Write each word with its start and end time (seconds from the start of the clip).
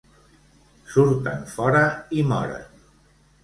Surten 0.93 1.45
fora 1.53 1.85
i 2.23 2.27
moren. 2.33 2.69